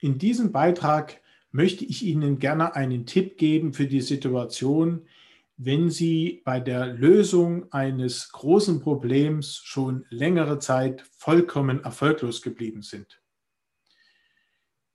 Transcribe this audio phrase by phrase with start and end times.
[0.00, 5.06] In diesem Beitrag möchte ich Ihnen gerne einen Tipp geben für die Situation,
[5.56, 13.20] wenn Sie bei der Lösung eines großen Problems schon längere Zeit vollkommen erfolglos geblieben sind.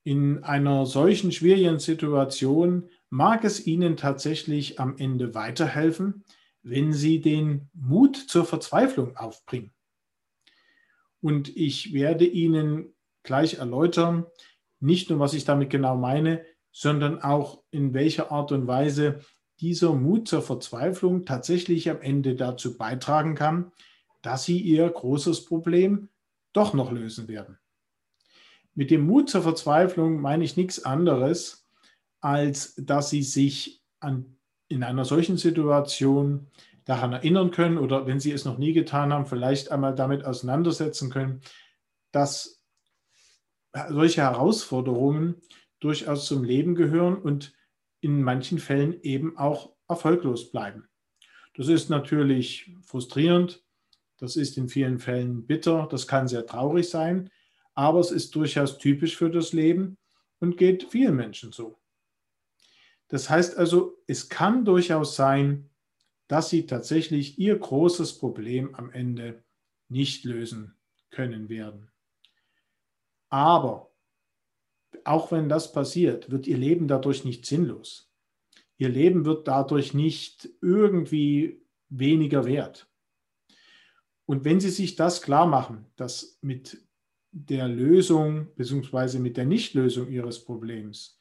[0.05, 6.23] In einer solchen schwierigen Situation mag es Ihnen tatsächlich am Ende weiterhelfen,
[6.61, 9.73] wenn Sie den Mut zur Verzweiflung aufbringen.
[11.21, 12.93] Und ich werde Ihnen
[13.23, 14.25] gleich erläutern,
[14.83, 19.21] nicht nur, was ich damit genau meine, sondern auch in welcher Art und Weise
[19.59, 23.71] dieser Mut zur Verzweiflung tatsächlich am Ende dazu beitragen kann,
[24.21, 26.09] dass Sie Ihr großes Problem
[26.51, 27.57] doch noch lösen werden.
[28.73, 31.65] Mit dem Mut zur Verzweiflung meine ich nichts anderes,
[32.19, 36.47] als dass Sie sich an, in einer solchen Situation
[36.83, 41.09] daran erinnern können oder wenn Sie es noch nie getan haben, vielleicht einmal damit auseinandersetzen
[41.09, 41.41] können,
[42.11, 42.62] dass
[43.89, 45.41] solche Herausforderungen
[45.79, 47.53] durchaus zum Leben gehören und
[48.01, 50.87] in manchen Fällen eben auch erfolglos bleiben.
[51.55, 53.63] Das ist natürlich frustrierend,
[54.17, 57.29] das ist in vielen Fällen bitter, das kann sehr traurig sein,
[57.75, 59.97] aber es ist durchaus typisch für das Leben
[60.39, 61.79] und geht vielen Menschen so.
[63.07, 65.69] Das heißt also, es kann durchaus sein,
[66.27, 69.43] dass sie tatsächlich ihr großes Problem am Ende
[69.89, 70.75] nicht lösen
[71.11, 71.92] können werden.
[73.33, 73.91] Aber
[75.05, 78.13] auch wenn das passiert, wird ihr Leben dadurch nicht sinnlos.
[78.77, 82.87] Ihr Leben wird dadurch nicht irgendwie weniger wert.
[84.27, 86.77] Und wenn Sie sich das klar machen, dass mit
[87.31, 89.17] der Lösung bzw.
[89.17, 91.17] mit der Nichtlösung Ihres Problems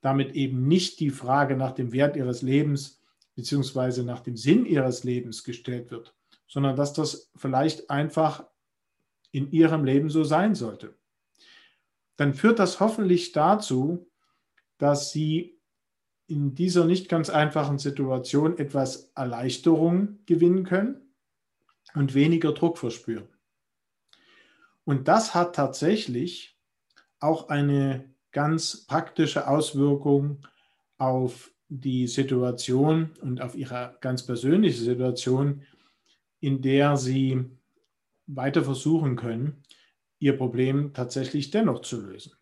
[0.00, 3.00] damit eben nicht die Frage nach dem Wert Ihres Lebens
[3.36, 4.02] bzw.
[4.02, 6.12] nach dem Sinn Ihres Lebens gestellt wird,
[6.48, 8.44] sondern dass das vielleicht einfach
[9.30, 10.96] in Ihrem Leben so sein sollte
[12.22, 14.08] dann führt das hoffentlich dazu,
[14.78, 15.58] dass Sie
[16.28, 21.00] in dieser nicht ganz einfachen Situation etwas Erleichterung gewinnen können
[21.94, 23.26] und weniger Druck verspüren.
[24.84, 26.56] Und das hat tatsächlich
[27.18, 30.46] auch eine ganz praktische Auswirkung
[30.98, 35.62] auf die Situation und auf Ihre ganz persönliche Situation,
[36.38, 37.50] in der Sie
[38.28, 39.64] weiter versuchen können,
[40.22, 42.32] ihr Problem tatsächlich dennoch zu lösen.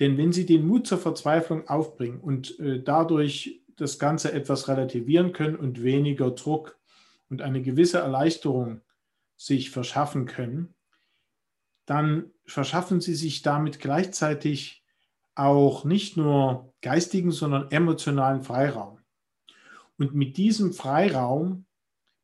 [0.00, 5.32] Denn wenn Sie den Mut zur Verzweiflung aufbringen und äh, dadurch das Ganze etwas relativieren
[5.32, 6.78] können und weniger Druck
[7.30, 8.82] und eine gewisse Erleichterung
[9.36, 10.74] sich verschaffen können,
[11.86, 14.84] dann verschaffen Sie sich damit gleichzeitig
[15.34, 18.98] auch nicht nur geistigen, sondern emotionalen Freiraum.
[19.96, 21.66] Und mit diesem Freiraum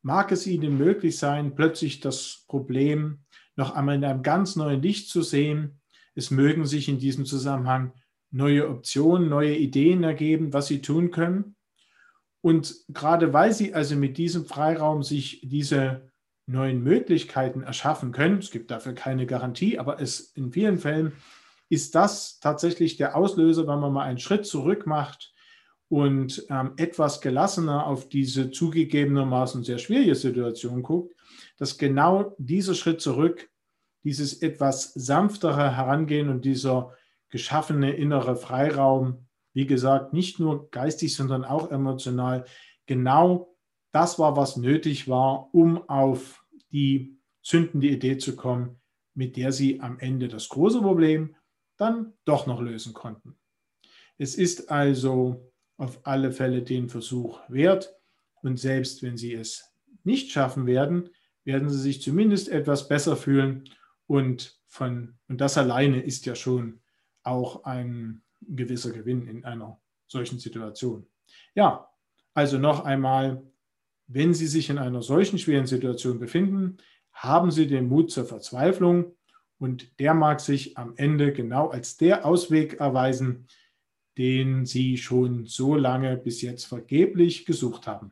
[0.01, 3.23] mag es Ihnen möglich sein, plötzlich das Problem
[3.55, 5.81] noch einmal in einem ganz neuen Licht zu sehen.
[6.15, 7.93] Es mögen sich in diesem Zusammenhang
[8.31, 11.55] neue Optionen, neue Ideen ergeben, was Sie tun können.
[12.41, 16.09] Und gerade weil Sie also mit diesem Freiraum sich diese
[16.47, 21.13] neuen Möglichkeiten erschaffen können, es gibt dafür keine Garantie, aber es in vielen Fällen
[21.69, 25.33] ist das tatsächlich der Auslöser, wenn man mal einen Schritt zurück macht
[25.87, 31.15] und ähm, etwas gelassener auf diese zugegebenermaßen sehr schwierige Situation guckt,
[31.57, 33.49] dass genau dieser Schritt zurück
[34.03, 36.95] dieses etwas sanftere Herangehen und dieser
[37.29, 42.45] geschaffene innere Freiraum, wie gesagt, nicht nur geistig, sondern auch emotional,
[42.85, 43.55] genau
[43.91, 48.79] das war, was nötig war, um auf die zündende Idee zu kommen,
[49.13, 51.35] mit der sie am Ende das große Problem
[51.77, 53.37] dann doch noch lösen konnten.
[54.17, 57.95] Es ist also auf alle Fälle den Versuch wert
[58.41, 61.09] und selbst wenn sie es nicht schaffen werden,
[61.43, 63.69] werden sie sich zumindest etwas besser fühlen
[64.07, 66.81] und, von, und das alleine ist ja schon
[67.23, 71.07] auch ein gewisser Gewinn in einer solchen Situation.
[71.55, 71.89] Ja,
[72.33, 73.43] also noch einmal,
[74.07, 76.77] wenn Sie sich in einer solchen schweren Situation befinden,
[77.13, 79.15] haben Sie den Mut zur Verzweiflung
[79.57, 83.47] und der mag sich am Ende genau als der Ausweg erweisen,
[84.17, 88.11] den Sie schon so lange bis jetzt vergeblich gesucht haben.